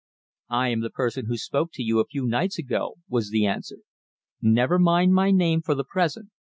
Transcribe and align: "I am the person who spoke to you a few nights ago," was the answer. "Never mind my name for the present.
"I 0.49 0.69
am 0.69 0.79
the 0.79 0.89
person 0.89 1.27
who 1.27 1.37
spoke 1.37 1.69
to 1.73 1.83
you 1.83 1.99
a 1.99 2.05
few 2.07 2.25
nights 2.25 2.57
ago," 2.57 2.95
was 3.07 3.29
the 3.29 3.45
answer. 3.45 3.81
"Never 4.41 4.79
mind 4.79 5.13
my 5.13 5.29
name 5.29 5.61
for 5.61 5.75
the 5.75 5.85
present. 5.87 6.31